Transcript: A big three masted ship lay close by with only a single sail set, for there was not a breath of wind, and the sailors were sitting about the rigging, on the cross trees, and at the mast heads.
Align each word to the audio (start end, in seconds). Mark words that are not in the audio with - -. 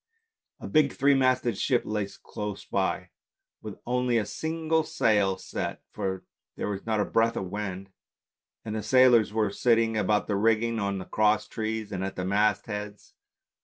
A 0.59 0.67
big 0.67 0.93
three 0.93 1.13
masted 1.13 1.59
ship 1.59 1.83
lay 1.85 2.07
close 2.23 2.65
by 2.65 3.11
with 3.61 3.77
only 3.85 4.17
a 4.17 4.25
single 4.25 4.83
sail 4.83 5.37
set, 5.37 5.83
for 5.91 6.23
there 6.55 6.67
was 6.67 6.87
not 6.87 6.99
a 6.99 7.05
breath 7.05 7.37
of 7.37 7.51
wind, 7.51 7.91
and 8.65 8.73
the 8.75 8.81
sailors 8.81 9.31
were 9.31 9.51
sitting 9.51 9.95
about 9.95 10.25
the 10.25 10.35
rigging, 10.35 10.79
on 10.79 10.97
the 10.97 11.05
cross 11.05 11.47
trees, 11.47 11.91
and 11.91 12.03
at 12.03 12.15
the 12.15 12.25
mast 12.25 12.65
heads. 12.65 13.13